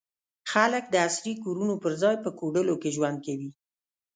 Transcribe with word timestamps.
خلک 0.51 0.83
د 0.89 0.95
عصري 1.07 1.33
کورونو 1.43 1.73
پر 1.83 1.91
ځای 2.01 2.15
په 2.23 2.29
کوډلو 2.39 2.73
کې 2.81 2.89
ژوند 2.95 3.17
کوي. 3.25 3.49